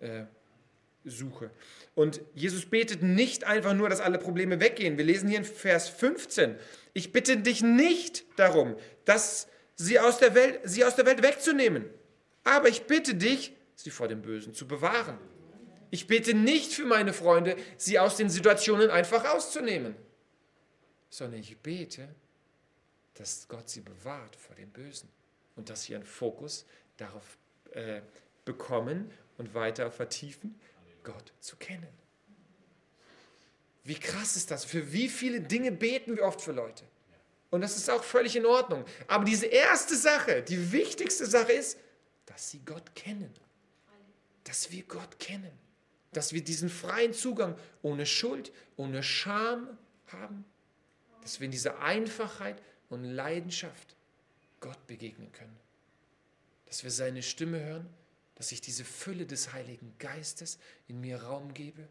äh, 0.00 0.24
suche. 1.04 1.52
Und 1.94 2.22
Jesus 2.34 2.66
betet 2.66 3.04
nicht 3.04 3.44
einfach 3.44 3.74
nur, 3.74 3.88
dass 3.88 4.00
alle 4.00 4.18
Probleme 4.18 4.58
weggehen. 4.58 4.98
Wir 4.98 5.04
lesen 5.04 5.28
hier 5.28 5.38
in 5.38 5.44
Vers 5.44 5.88
15, 5.88 6.56
ich 6.92 7.12
bitte 7.12 7.36
dich 7.36 7.62
nicht 7.62 8.24
darum, 8.34 8.74
dass 9.04 9.46
sie 9.76 10.00
aus 10.00 10.18
der 10.18 10.34
Welt, 10.34 10.58
sie 10.64 10.84
aus 10.84 10.96
der 10.96 11.06
Welt 11.06 11.22
wegzunehmen. 11.22 11.88
Aber 12.42 12.68
ich 12.68 12.82
bitte 12.82 13.14
dich, 13.14 13.54
sie 13.82 13.90
vor 13.90 14.08
dem 14.08 14.22
Bösen 14.22 14.54
zu 14.54 14.66
bewahren. 14.66 15.18
Ich 15.90 16.06
bete 16.06 16.34
nicht 16.34 16.72
für 16.72 16.84
meine 16.84 17.12
Freunde, 17.12 17.56
sie 17.76 17.98
aus 17.98 18.16
den 18.16 18.30
Situationen 18.30 18.90
einfach 18.90 19.24
auszunehmen, 19.24 19.96
sondern 21.08 21.40
ich 21.40 21.58
bete, 21.58 22.08
dass 23.14 23.48
Gott 23.48 23.68
sie 23.68 23.80
bewahrt 23.80 24.36
vor 24.36 24.54
dem 24.54 24.70
Bösen 24.70 25.08
und 25.56 25.68
dass 25.68 25.84
sie 25.84 25.94
einen 25.94 26.06
Fokus 26.06 26.64
darauf 26.96 27.38
äh, 27.72 28.02
bekommen 28.44 29.10
und 29.36 29.54
weiter 29.54 29.90
vertiefen, 29.90 30.58
Gott 31.02 31.32
zu 31.40 31.56
kennen. 31.56 31.88
Wie 33.84 33.94
krass 33.94 34.36
ist 34.36 34.50
das? 34.50 34.64
Für 34.64 34.92
wie 34.92 35.08
viele 35.08 35.40
Dinge 35.40 35.72
beten 35.72 36.16
wir 36.16 36.24
oft 36.24 36.40
für 36.40 36.52
Leute? 36.52 36.84
Und 37.50 37.62
das 37.62 37.76
ist 37.76 37.90
auch 37.90 38.04
völlig 38.04 38.36
in 38.36 38.46
Ordnung. 38.46 38.84
Aber 39.08 39.24
diese 39.24 39.46
erste 39.46 39.96
Sache, 39.96 40.42
die 40.42 40.70
wichtigste 40.70 41.26
Sache 41.26 41.52
ist, 41.52 41.78
dass 42.26 42.50
sie 42.50 42.60
Gott 42.64 42.94
kennen. 42.94 43.34
Dass 44.44 44.70
wir 44.70 44.82
Gott 44.84 45.18
kennen. 45.18 45.52
Dass 46.12 46.32
wir 46.32 46.42
diesen 46.42 46.68
freien 46.68 47.12
Zugang 47.12 47.56
ohne 47.82 48.06
Schuld, 48.06 48.52
ohne 48.76 49.02
Scham 49.02 49.78
haben. 50.08 50.44
Dass 51.22 51.40
wir 51.40 51.44
in 51.44 51.52
dieser 51.52 51.80
Einfachheit 51.80 52.60
und 52.88 53.04
Leidenschaft 53.04 53.96
Gott 54.60 54.86
begegnen 54.86 55.32
können. 55.32 55.56
dass 56.66 56.84
wir 56.84 56.92
seine 56.92 57.22
Stimme 57.24 57.58
hören, 57.58 57.88
dass 58.36 58.52
ich 58.52 58.60
diese 58.60 58.84
Fülle 58.84 59.26
des 59.26 59.52
Heiligen 59.52 59.92
Geistes 59.98 60.58
in 60.86 61.00
mir 61.00 61.20
Raum 61.20 61.52
gebe. 61.52 61.88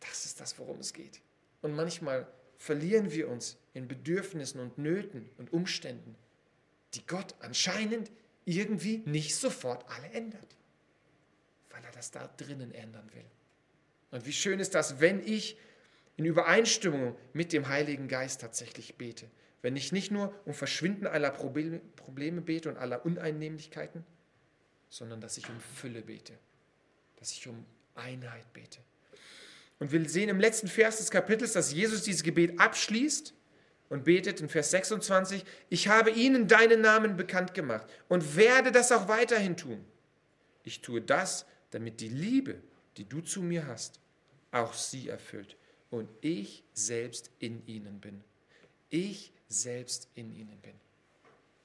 Das 0.00 0.26
ist 0.26 0.40
das, 0.40 0.58
worum 0.58 0.78
es 0.78 0.92
geht. 0.92 1.22
Und 1.62 1.74
manchmal 1.74 2.30
verlieren 2.58 3.10
wir 3.12 3.28
uns 3.28 3.56
in 3.72 3.88
Bedürfnissen 3.88 4.60
und 4.60 4.76
Nöten 4.76 5.30
und 5.38 5.52
Umständen, 5.52 6.16
die 6.94 7.06
Gott 7.06 7.34
anscheinend 7.40 8.10
irgendwie 8.44 8.98
nicht 9.06 9.36
sofort 9.36 9.84
alle 9.90 10.10
ändert, 10.12 10.56
weil 11.70 11.84
er 11.84 11.92
das 11.92 12.10
da 12.10 12.28
drinnen 12.36 12.72
ändern 12.72 13.08
will. 13.12 13.24
Und 14.10 14.26
wie 14.26 14.32
schön 14.32 14.60
ist 14.60 14.74
das, 14.74 15.00
wenn 15.00 15.24
ich 15.24 15.56
in 16.16 16.24
Übereinstimmung 16.24 17.16
mit 17.32 17.52
dem 17.52 17.68
Heiligen 17.68 18.08
Geist 18.08 18.40
tatsächlich 18.40 18.96
bete. 18.96 19.30
Wenn 19.62 19.76
ich 19.76 19.92
nicht 19.92 20.10
nur 20.10 20.34
um 20.44 20.54
Verschwinden 20.54 21.06
aller 21.06 21.30
Probleme 21.30 22.40
bete 22.40 22.68
und 22.68 22.76
aller 22.76 23.04
Uneinnehmlichkeiten, 23.06 24.04
sondern 24.88 25.20
dass 25.20 25.38
ich 25.38 25.48
um 25.48 25.60
Fülle 25.60 26.02
bete, 26.02 26.34
dass 27.16 27.32
ich 27.32 27.46
um 27.46 27.64
Einheit 27.94 28.52
bete. 28.52 28.80
Und 29.78 29.92
wir 29.92 30.08
sehen 30.08 30.28
im 30.28 30.40
letzten 30.40 30.68
Vers 30.68 30.98
des 30.98 31.10
Kapitels, 31.10 31.54
dass 31.54 31.72
Jesus 31.72 32.02
dieses 32.02 32.22
Gebet 32.22 32.60
abschließt 32.60 33.32
und 33.90 34.04
betet 34.04 34.40
in 34.40 34.48
Vers 34.48 34.70
26, 34.70 35.44
ich 35.68 35.88
habe 35.88 36.10
ihnen 36.10 36.48
deinen 36.48 36.80
Namen 36.80 37.16
bekannt 37.16 37.52
gemacht 37.52 37.86
und 38.08 38.36
werde 38.36 38.72
das 38.72 38.92
auch 38.92 39.08
weiterhin 39.08 39.56
tun. 39.56 39.84
Ich 40.62 40.80
tue 40.80 41.02
das, 41.02 41.44
damit 41.72 42.00
die 42.00 42.08
Liebe, 42.08 42.62
die 42.96 43.04
du 43.04 43.20
zu 43.20 43.42
mir 43.42 43.66
hast, 43.66 44.00
auch 44.52 44.72
sie 44.72 45.08
erfüllt 45.08 45.56
und 45.90 46.08
ich 46.20 46.64
selbst 46.72 47.30
in 47.40 47.66
ihnen 47.66 48.00
bin. 48.00 48.22
Ich 48.90 49.32
selbst 49.48 50.08
in 50.14 50.34
ihnen 50.34 50.58
bin. 50.60 50.74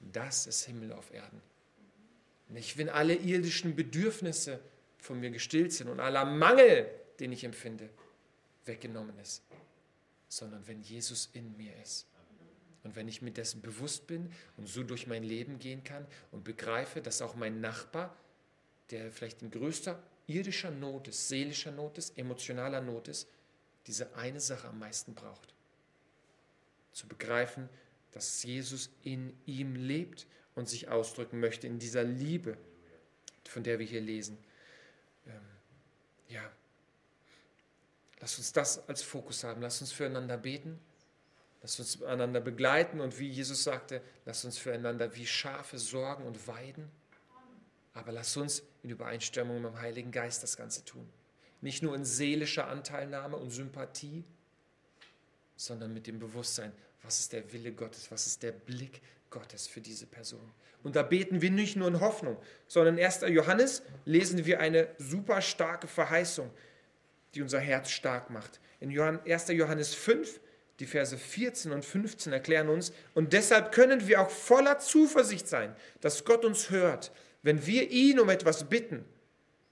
Das 0.00 0.46
ist 0.46 0.64
Himmel 0.64 0.92
auf 0.92 1.12
Erden. 1.12 1.40
Nicht, 2.48 2.76
wenn 2.76 2.88
alle 2.88 3.14
irdischen 3.14 3.74
Bedürfnisse 3.74 4.60
von 4.98 5.20
mir 5.20 5.30
gestillt 5.30 5.72
sind 5.72 5.88
und 5.88 6.00
aller 6.00 6.24
Mangel, 6.24 6.88
den 7.18 7.32
ich 7.32 7.44
empfinde, 7.44 7.88
weggenommen 8.64 9.16
ist, 9.18 9.42
sondern 10.28 10.66
wenn 10.66 10.82
Jesus 10.82 11.30
in 11.32 11.56
mir 11.56 11.72
ist. 11.82 12.06
Und 12.86 12.94
wenn 12.94 13.08
ich 13.08 13.20
mir 13.20 13.32
dessen 13.32 13.62
bewusst 13.62 14.06
bin 14.06 14.32
und 14.56 14.68
so 14.68 14.84
durch 14.84 15.08
mein 15.08 15.24
Leben 15.24 15.58
gehen 15.58 15.82
kann 15.82 16.06
und 16.30 16.44
begreife, 16.44 17.02
dass 17.02 17.20
auch 17.20 17.34
mein 17.34 17.60
Nachbar, 17.60 18.16
der 18.90 19.10
vielleicht 19.10 19.42
in 19.42 19.50
größter 19.50 20.00
irdischer 20.28 20.70
Not 20.70 21.08
ist, 21.08 21.26
seelischer 21.26 21.72
Not 21.72 21.98
ist, 21.98 22.16
emotionaler 22.16 22.80
Not 22.80 23.08
ist, 23.08 23.28
diese 23.88 24.14
eine 24.14 24.38
Sache 24.38 24.68
am 24.68 24.78
meisten 24.78 25.14
braucht. 25.14 25.52
Zu 26.92 27.08
begreifen, 27.08 27.68
dass 28.12 28.44
Jesus 28.44 28.90
in 29.02 29.36
ihm 29.46 29.74
lebt 29.74 30.28
und 30.54 30.68
sich 30.68 30.88
ausdrücken 30.88 31.40
möchte 31.40 31.66
in 31.66 31.80
dieser 31.80 32.04
Liebe, 32.04 32.56
von 33.48 33.64
der 33.64 33.80
wir 33.80 33.86
hier 33.86 34.00
lesen. 34.00 34.38
Ähm, 35.26 35.40
ja, 36.28 36.52
lass 38.20 38.38
uns 38.38 38.52
das 38.52 38.88
als 38.88 39.02
Fokus 39.02 39.42
haben. 39.42 39.60
Lass 39.60 39.80
uns 39.80 39.90
füreinander 39.90 40.36
beten. 40.36 40.78
Lass 41.62 41.78
uns 41.78 42.02
einander 42.02 42.40
begleiten 42.40 43.00
und 43.00 43.18
wie 43.18 43.28
Jesus 43.28 43.64
sagte, 43.64 44.00
lass 44.24 44.44
uns 44.44 44.58
füreinander 44.58 45.14
wie 45.16 45.26
Schafe 45.26 45.78
sorgen 45.78 46.24
und 46.24 46.46
weiden. 46.46 46.90
Aber 47.94 48.12
lass 48.12 48.36
uns 48.36 48.62
in 48.82 48.90
Übereinstimmung 48.90 49.62
mit 49.62 49.72
dem 49.72 49.80
Heiligen 49.80 50.10
Geist 50.12 50.42
das 50.42 50.56
Ganze 50.56 50.84
tun. 50.84 51.08
Nicht 51.62 51.82
nur 51.82 51.94
in 51.94 52.04
seelischer 52.04 52.68
Anteilnahme 52.68 53.36
und 53.36 53.50
Sympathie, 53.50 54.22
sondern 55.56 55.94
mit 55.94 56.06
dem 56.06 56.18
Bewusstsein, 56.18 56.72
was 57.02 57.20
ist 57.20 57.32
der 57.32 57.52
Wille 57.52 57.72
Gottes, 57.72 58.10
was 58.10 58.26
ist 58.26 58.42
der 58.42 58.52
Blick 58.52 59.00
Gottes 59.30 59.66
für 59.66 59.80
diese 59.80 60.06
Person. 60.06 60.52
Und 60.82 60.94
da 60.94 61.02
beten 61.02 61.42
wir 61.42 61.50
nicht 61.50 61.76
nur 61.76 61.88
in 61.88 62.00
Hoffnung, 62.00 62.36
sondern 62.68 62.98
in 62.98 63.04
1. 63.04 63.22
Johannes 63.28 63.82
lesen 64.04 64.46
wir 64.46 64.60
eine 64.60 64.88
super 64.98 65.40
starke 65.40 65.88
Verheißung, 65.88 66.50
die 67.34 67.42
unser 67.42 67.58
Herz 67.58 67.90
stark 67.90 68.30
macht. 68.30 68.60
In 68.78 68.96
1. 68.96 69.48
Johannes 69.48 69.94
5, 69.94 70.40
die 70.78 70.86
Verse 70.86 71.16
14 71.16 71.72
und 71.72 71.84
15 71.84 72.32
erklären 72.32 72.68
uns, 72.68 72.92
und 73.14 73.32
deshalb 73.32 73.72
können 73.72 74.06
wir 74.06 74.20
auch 74.20 74.30
voller 74.30 74.78
Zuversicht 74.78 75.48
sein, 75.48 75.74
dass 76.00 76.24
Gott 76.24 76.44
uns 76.44 76.70
hört, 76.70 77.12
wenn 77.42 77.66
wir 77.66 77.90
ihn 77.90 78.20
um 78.20 78.28
etwas 78.28 78.68
bitten, 78.68 79.04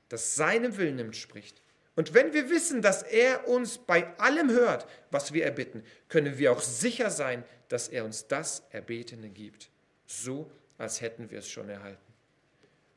das 0.09 0.37
seinem 0.37 0.77
Willen 0.77 0.99
entspricht. 0.99 1.61
Und 1.97 2.15
wenn 2.15 2.33
wir 2.33 2.51
wissen, 2.51 2.83
dass 2.83 3.03
er 3.03 3.47
uns 3.49 3.79
bei 3.79 4.19
allem 4.19 4.51
hört, 4.51 4.87
was 5.11 5.33
wir 5.33 5.45
erbitten, 5.45 5.85
können 6.09 6.39
wir 6.39 6.53
auch 6.53 6.61
sicher 6.61 7.11
sein, 7.11 7.45
dass 7.69 7.89
er 7.89 8.05
uns 8.05 8.27
das 8.27 8.65
Erbetene 8.71 9.29
gibt. 9.29 9.71
So, 10.07 10.51
als 10.77 11.01
hätten 11.01 11.31
wir 11.31 11.39
es 11.39 11.49
schon 11.49 11.69
erhalten. 11.69 12.01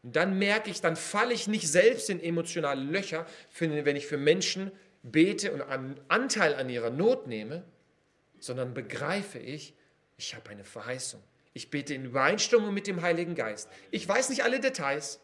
Und 0.04 0.16
dann 0.16 0.40
merke 0.40 0.70
ich, 0.70 0.82
dann 0.82 0.96
falle 0.96 1.34
ich 1.34 1.48
nicht 1.48 1.68
selbst 1.68 2.10
in 2.10 2.22
emotionale 2.22 2.82
Löcher, 2.82 3.26
wenn 3.60 3.96
ich 3.96 4.08
für 4.08 4.18
Menschen 4.18 4.72
bete 5.04 5.52
und 5.52 5.62
einen 5.62 6.00
Anteil 6.08 6.56
an 6.56 6.70
ihrer 6.70 6.90
Not 6.90 7.28
nehme, 7.28 7.64
sondern 8.40 8.74
begreife 8.74 9.40
ich, 9.40 9.74
ich 10.18 10.36
habe 10.36 10.50
eine 10.50 10.64
Verheißung. 10.64 11.22
Ich 11.54 11.70
bete 11.70 11.94
in 11.94 12.06
Übereinstimmung 12.06 12.74
mit 12.74 12.88
dem 12.88 13.02
Heiligen 13.02 13.36
Geist. 13.36 13.70
Ich 13.92 14.08
weiß 14.08 14.30
nicht 14.30 14.44
alle 14.44 14.60
Details. 14.60 15.20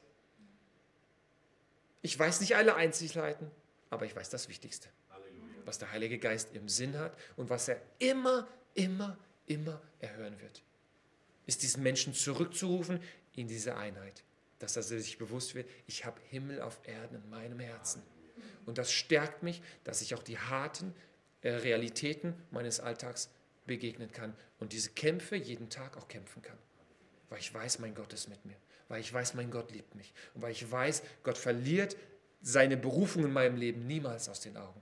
Ich 2.02 2.18
weiß 2.18 2.42
nicht 2.42 2.56
alle 2.56 2.76
Einzelheiten 2.76 3.52
aber 3.94 4.08
ich 4.08 4.16
weiß 4.16 4.30
das 4.30 4.50
Wichtigste, 4.50 4.90
was 5.66 5.78
der 5.78 5.92
Heilige 5.92 6.18
Geist 6.18 6.50
im 6.54 6.68
Sinn 6.68 6.98
hat 6.98 7.16
und 7.36 7.50
was 7.50 7.68
er 7.68 7.80
immer, 8.00 8.48
immer, 8.74 9.18
immer 9.46 9.80
erhören 10.00 10.40
wird, 10.42 10.64
ist 11.46 11.62
diesen 11.62 11.84
Menschen 11.84 12.14
zurückzurufen 12.14 13.00
in 13.36 13.48
diese 13.48 13.78
Einheit, 13.78 14.24
dass 14.58 14.76
er 14.76 14.84
sich 14.84 15.18
bewusst 15.20 15.54
wird, 15.54 15.70
ich 15.86 16.06
habe 16.06 16.20
Himmel 16.30 16.62
auf 16.62 16.80
Erden 16.88 17.18
in 17.24 17.30
meinem 17.30 17.60
Herzen. 17.60 18.02
Und 18.66 18.80
das 18.80 18.92
stärkt 18.92 19.44
mich, 19.44 19.62
dass 19.84 20.02
ich 20.02 20.16
auch 20.16 20.24
die 20.24 20.40
harten 20.40 20.96
Realitäten 21.44 22.34
meines 22.52 22.80
Alltags 22.80 23.30
begegnen 23.66 24.12
kann 24.12 24.36
und 24.60 24.74
diese 24.74 24.92
Kämpfe 24.92 25.36
jeden 25.36 25.70
Tag 25.70 25.98
auch 25.98 26.08
kämpfen 26.08 26.42
kann. 26.42 26.58
Weil 27.30 27.40
ich 27.40 27.54
weiß, 27.54 27.80
mein 27.80 27.96
Gott 27.96 28.14
ist 28.14 28.30
mit 28.30 28.46
mir. 28.46 28.58
Weil 28.88 29.02
ich 29.02 29.12
weiß, 29.12 29.34
mein 29.34 29.52
Gott 29.52 29.72
liebt 29.72 29.96
mich. 29.96 30.14
Und 30.34 30.42
weil 30.42 30.52
ich 30.52 30.70
weiß, 30.70 31.04
Gott 31.24 31.38
verliert 31.38 31.96
seine 32.42 32.78
Berufung 32.78 33.24
in 33.26 33.34
meinem 33.34 33.56
Leben 33.56 33.88
niemals 33.88 34.30
aus 34.30 34.42
den 34.42 34.58
Augen. 34.58 34.82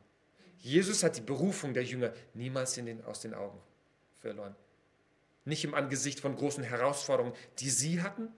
Jesus 0.57 1.03
hat 1.03 1.17
die 1.17 1.21
Berufung 1.21 1.73
der 1.73 1.83
Jünger 1.83 2.13
niemals 2.33 2.73
den, 2.73 3.03
aus 3.05 3.21
den 3.21 3.33
Augen 3.33 3.59
verloren. 4.19 4.55
Nicht 5.45 5.63
im 5.63 5.73
Angesicht 5.73 6.19
von 6.19 6.35
großen 6.35 6.63
Herausforderungen, 6.63 7.35
die 7.59 7.69
sie 7.69 8.01
hatten, 8.01 8.29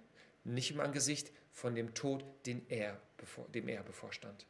nicht 0.44 0.72
im 0.72 0.80
Angesicht 0.80 1.32
von 1.52 1.76
dem 1.76 1.94
Tod, 1.94 2.24
den 2.46 2.66
er, 2.70 3.00
dem 3.54 3.68
er 3.68 3.84
bevorstand. 3.84 4.46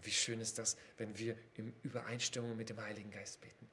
Und 0.00 0.06
wie 0.06 0.12
schön 0.12 0.40
ist 0.40 0.58
das, 0.58 0.78
wenn 0.96 1.18
wir 1.18 1.36
in 1.54 1.74
Übereinstimmung 1.82 2.56
mit 2.56 2.70
dem 2.70 2.80
Heiligen 2.80 3.10
Geist 3.10 3.40
beten. 3.40 3.68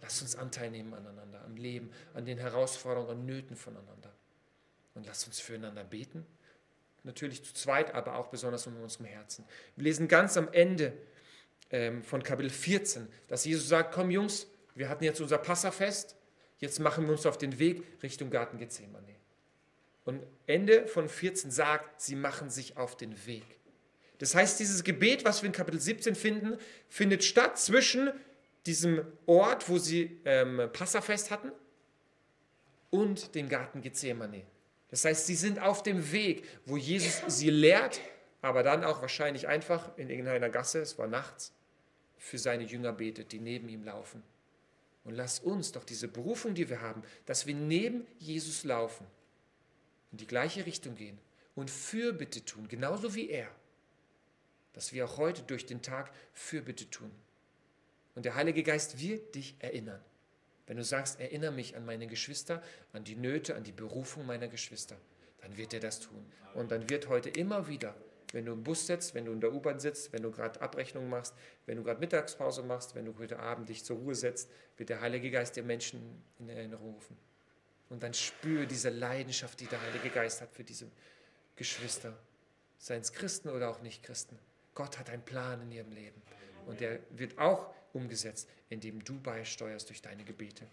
Lass 0.00 0.22
uns 0.22 0.36
Anteil 0.36 0.70
nehmen 0.70 0.94
aneinander, 0.94 1.44
am 1.44 1.56
Leben, 1.56 1.90
an 2.14 2.24
den 2.24 2.38
Herausforderungen 2.38 3.20
und 3.20 3.26
Nöten 3.26 3.56
voneinander. 3.56 4.12
Und 4.94 5.06
lass 5.06 5.26
uns 5.26 5.38
füreinander 5.38 5.84
beten 5.84 6.26
natürlich 7.04 7.44
zu 7.44 7.54
zweit, 7.54 7.94
aber 7.94 8.16
auch 8.16 8.28
besonders 8.28 8.66
in 8.66 8.76
unserem 8.76 9.06
Herzen. 9.06 9.44
Wir 9.76 9.84
lesen 9.84 10.08
ganz 10.08 10.36
am 10.36 10.48
Ende 10.52 10.92
ähm, 11.70 12.02
von 12.02 12.22
Kapitel 12.22 12.50
14, 12.50 13.08
dass 13.26 13.44
Jesus 13.44 13.68
sagt, 13.68 13.92
komm 13.92 14.10
Jungs, 14.10 14.46
wir 14.74 14.88
hatten 14.88 15.04
jetzt 15.04 15.20
unser 15.20 15.38
Passafest, 15.38 16.16
jetzt 16.58 16.78
machen 16.78 17.06
wir 17.06 17.12
uns 17.12 17.26
auf 17.26 17.38
den 17.38 17.58
Weg 17.58 17.82
Richtung 18.02 18.30
Garten 18.30 18.58
Gethsemane. 18.58 19.16
Und 20.04 20.22
Ende 20.46 20.86
von 20.86 21.08
14 21.08 21.50
sagt, 21.50 22.00
sie 22.00 22.14
machen 22.14 22.48
sich 22.48 22.76
auf 22.76 22.96
den 22.96 23.26
Weg. 23.26 23.44
Das 24.18 24.34
heißt, 24.34 24.58
dieses 24.58 24.84
Gebet, 24.84 25.24
was 25.24 25.42
wir 25.42 25.46
in 25.46 25.52
Kapitel 25.52 25.80
17 25.80 26.14
finden, 26.14 26.58
findet 26.88 27.24
statt 27.24 27.58
zwischen 27.58 28.10
diesem 28.66 29.04
Ort, 29.26 29.68
wo 29.68 29.78
sie 29.78 30.20
ähm, 30.24 30.68
Passafest 30.72 31.30
hatten, 31.30 31.52
und 32.90 33.34
dem 33.34 33.48
Garten 33.48 33.82
Gethsemane. 33.82 34.44
Das 34.88 35.04
heißt, 35.04 35.26
sie 35.26 35.34
sind 35.34 35.58
auf 35.58 35.82
dem 35.82 36.12
Weg, 36.12 36.44
wo 36.64 36.76
Jesus 36.76 37.22
sie 37.26 37.50
lehrt, 37.50 38.00
aber 38.40 38.62
dann 38.62 38.84
auch 38.84 39.02
wahrscheinlich 39.02 39.46
einfach 39.48 39.96
in 39.98 40.08
irgendeiner 40.08 40.48
Gasse, 40.48 40.80
es 40.80 40.98
war 40.98 41.06
nachts, 41.06 41.52
für 42.16 42.38
seine 42.38 42.64
Jünger 42.64 42.92
betet, 42.92 43.32
die 43.32 43.40
neben 43.40 43.68
ihm 43.68 43.84
laufen. 43.84 44.22
Und 45.04 45.14
lass 45.14 45.40
uns 45.40 45.72
doch 45.72 45.84
diese 45.84 46.08
Berufung, 46.08 46.54
die 46.54 46.68
wir 46.68 46.80
haben, 46.80 47.02
dass 47.26 47.46
wir 47.46 47.54
neben 47.54 48.06
Jesus 48.18 48.64
laufen, 48.64 49.06
in 50.12 50.18
die 50.18 50.26
gleiche 50.26 50.64
Richtung 50.66 50.94
gehen 50.94 51.18
und 51.54 51.70
Fürbitte 51.70 52.44
tun, 52.44 52.68
genauso 52.68 53.14
wie 53.14 53.28
er, 53.28 53.48
dass 54.78 54.92
wir 54.92 55.04
auch 55.06 55.16
heute 55.16 55.42
durch 55.42 55.66
den 55.66 55.82
Tag 55.82 56.12
Fürbitte 56.32 56.88
tun. 56.88 57.10
Und 58.14 58.24
der 58.24 58.36
Heilige 58.36 58.62
Geist 58.62 59.00
wird 59.00 59.34
dich 59.34 59.56
erinnern. 59.58 60.00
Wenn 60.68 60.76
du 60.76 60.84
sagst, 60.84 61.18
erinnere 61.18 61.50
mich 61.50 61.74
an 61.74 61.84
meine 61.84 62.06
Geschwister, 62.06 62.62
an 62.92 63.02
die 63.02 63.16
Nöte, 63.16 63.56
an 63.56 63.64
die 63.64 63.72
Berufung 63.72 64.24
meiner 64.24 64.46
Geschwister, 64.46 64.96
dann 65.40 65.56
wird 65.56 65.74
er 65.74 65.80
das 65.80 65.98
tun. 65.98 66.24
Und 66.54 66.70
dann 66.70 66.88
wird 66.88 67.08
heute 67.08 67.28
immer 67.28 67.66
wieder, 67.66 67.96
wenn 68.30 68.44
du 68.46 68.52
im 68.52 68.62
Bus 68.62 68.86
sitzt, 68.86 69.16
wenn 69.16 69.24
du 69.24 69.32
in 69.32 69.40
der 69.40 69.52
U-Bahn 69.52 69.80
sitzt, 69.80 70.12
wenn 70.12 70.22
du 70.22 70.30
gerade 70.30 70.60
Abrechnungen 70.60 71.10
machst, 71.10 71.34
wenn 71.66 71.78
du 71.78 71.82
gerade 71.82 71.98
Mittagspause 71.98 72.62
machst, 72.62 72.94
wenn 72.94 73.04
du 73.04 73.18
heute 73.18 73.40
Abend 73.40 73.68
dich 73.68 73.84
zur 73.84 73.96
Ruhe 73.96 74.14
setzt, 74.14 74.48
wird 74.76 74.90
der 74.90 75.00
Heilige 75.00 75.32
Geist 75.32 75.56
dir 75.56 75.64
Menschen 75.64 76.22
in 76.38 76.48
Erinnerung 76.50 76.94
rufen. 76.94 77.16
Und 77.88 78.04
dann 78.04 78.14
spüre 78.14 78.68
diese 78.68 78.90
Leidenschaft, 78.90 79.58
die 79.58 79.66
der 79.66 79.82
Heilige 79.82 80.10
Geist 80.10 80.40
hat 80.40 80.52
für 80.52 80.62
diese 80.62 80.88
Geschwister, 81.56 82.16
seien 82.78 83.00
es 83.00 83.12
Christen 83.12 83.48
oder 83.48 83.70
auch 83.70 83.82
nicht 83.82 84.04
Christen. 84.04 84.38
Gott 84.78 84.96
hat 84.96 85.10
einen 85.10 85.22
Plan 85.22 85.60
in 85.62 85.72
ihrem 85.72 85.90
Leben. 85.90 86.22
Und 86.66 86.80
der 86.80 87.00
wird 87.10 87.36
auch 87.36 87.74
umgesetzt, 87.92 88.48
indem 88.70 89.02
du 89.02 89.18
beisteuerst 89.18 89.88
durch 89.88 90.00
deine 90.00 90.22
Gebete. 90.22 90.64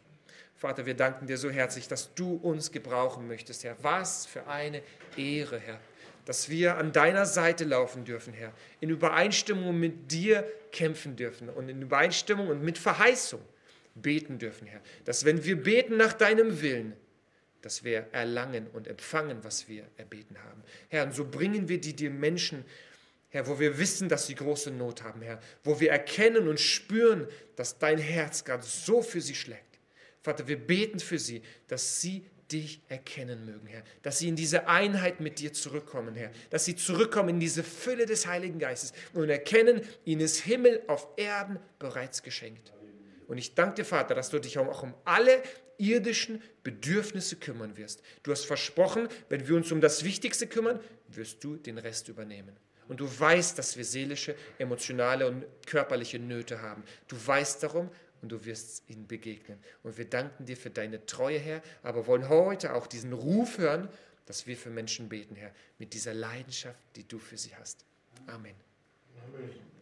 Vater, 0.53 0.85
wir 0.85 0.93
danken 0.93 1.25
dir 1.25 1.39
so 1.39 1.49
herzlich, 1.49 1.87
dass 1.87 2.13
du 2.13 2.35
uns 2.35 2.71
gebrauchen 2.71 3.27
möchtest, 3.27 3.63
Herr. 3.63 3.75
Was 3.81 4.27
für 4.27 4.45
eine 4.45 4.83
Ehre, 5.17 5.57
Herr, 5.57 5.79
dass 6.25 6.49
wir 6.49 6.77
an 6.77 6.91
deiner 6.91 7.25
Seite 7.25 7.63
laufen 7.63 8.05
dürfen, 8.05 8.31
Herr, 8.31 8.53
in 8.79 8.91
Übereinstimmung 8.91 9.79
mit 9.79 10.11
dir 10.11 10.47
kämpfen 10.71 11.15
dürfen 11.15 11.49
und 11.49 11.67
in 11.67 11.81
Übereinstimmung 11.81 12.49
und 12.49 12.61
mit 12.61 12.77
Verheißung 12.77 13.41
beten 13.95 14.37
dürfen, 14.37 14.67
Herr. 14.67 14.81
Dass 15.05 15.25
wenn 15.25 15.43
wir 15.43 15.55
beten 15.55 15.97
nach 15.97 16.13
deinem 16.13 16.61
Willen, 16.61 16.93
dass 17.63 17.83
wir 17.83 18.05
erlangen 18.11 18.67
und 18.67 18.87
empfangen, 18.87 19.43
was 19.43 19.67
wir 19.67 19.85
erbeten 19.97 20.37
haben. 20.43 20.61
Herr, 20.89 21.05
und 21.05 21.15
so 21.15 21.25
bringen 21.25 21.67
wir 21.67 21.81
die 21.81 21.95
dir 21.95 22.11
Menschen, 22.11 22.63
Herr, 23.35 23.47
wo 23.47 23.59
wir 23.59 23.77
wissen, 23.77 24.07
dass 24.07 24.27
sie 24.27 24.35
große 24.35 24.71
Not 24.71 25.03
haben, 25.03 25.21
Herr, 25.21 25.41
wo 25.65 25.77
wir 25.81 25.91
erkennen 25.91 26.47
und 26.47 26.57
spüren, 26.57 27.27
dass 27.57 27.77
dein 27.77 27.97
Herz 27.97 28.45
gerade 28.45 28.63
so 28.63 29.01
für 29.01 29.19
sie 29.19 29.35
schlägt. 29.35 29.77
Vater, 30.21 30.47
wir 30.47 30.55
beten 30.55 31.01
für 31.01 31.19
sie, 31.19 31.41
dass 31.67 31.99
sie 31.99 32.25
dich 32.49 32.79
erkennen 32.87 33.45
mögen, 33.45 33.67
Herr. 33.67 33.83
Dass 34.03 34.19
sie 34.19 34.29
in 34.29 34.37
diese 34.37 34.69
Einheit 34.69 35.19
mit 35.19 35.39
dir 35.39 35.51
zurückkommen, 35.51 36.15
Herr. 36.15 36.31
Dass 36.49 36.63
sie 36.63 36.77
zurückkommen 36.77 37.27
in 37.27 37.41
diese 37.41 37.65
Fülle 37.65 38.05
des 38.05 38.25
Heiligen 38.25 38.57
Geistes 38.57 38.93
und 39.13 39.29
erkennen, 39.29 39.81
ihnen 40.05 40.21
ist 40.21 40.39
Himmel 40.39 40.83
auf 40.87 41.05
Erden 41.17 41.59
bereits 41.77 42.23
geschenkt. 42.23 42.71
Und 43.27 43.37
ich 43.37 43.53
danke 43.53 43.75
dir, 43.75 43.85
Vater, 43.85 44.15
dass 44.15 44.29
du 44.29 44.39
dich 44.39 44.57
auch 44.59 44.81
um 44.81 44.93
alle 45.03 45.43
irdischen 45.77 46.41
Bedürfnisse 46.63 47.35
kümmern 47.35 47.75
wirst. 47.75 48.01
Du 48.23 48.31
hast 48.31 48.45
versprochen, 48.45 49.09
wenn 49.27 49.45
wir 49.45 49.57
uns 49.57 49.73
um 49.73 49.81
das 49.81 50.05
Wichtigste 50.05 50.47
kümmern, 50.47 50.79
wirst 51.09 51.43
du 51.43 51.57
den 51.57 51.77
Rest 51.77 52.07
übernehmen. 52.07 52.55
Und 52.87 52.99
du 52.99 53.19
weißt, 53.19 53.57
dass 53.57 53.77
wir 53.77 53.85
seelische, 53.85 54.35
emotionale 54.57 55.27
und 55.27 55.45
körperliche 55.65 56.19
Nöte 56.19 56.61
haben. 56.61 56.83
Du 57.07 57.15
weißt 57.25 57.63
darum 57.63 57.89
und 58.21 58.31
du 58.31 58.45
wirst 58.45 58.83
ihnen 58.89 59.07
begegnen. 59.07 59.59
Und 59.83 59.97
wir 59.97 60.05
danken 60.05 60.45
dir 60.45 60.57
für 60.57 60.69
deine 60.69 61.05
Treue, 61.05 61.39
Herr, 61.39 61.61
aber 61.83 62.07
wollen 62.07 62.29
heute 62.29 62.73
auch 62.73 62.87
diesen 62.87 63.13
Ruf 63.13 63.57
hören, 63.57 63.89
dass 64.25 64.47
wir 64.47 64.57
für 64.57 64.69
Menschen 64.69 65.09
beten, 65.09 65.35
Herr, 65.35 65.51
mit 65.77 65.93
dieser 65.93 66.13
Leidenschaft, 66.13 66.79
die 66.95 67.07
du 67.07 67.19
für 67.19 67.37
sie 67.37 67.55
hast. 67.55 67.85
Amen. 68.27 68.55
Amen. 69.27 69.74